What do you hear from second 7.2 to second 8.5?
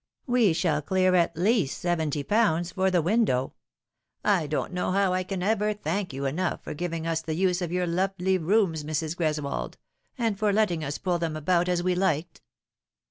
the use of your lovely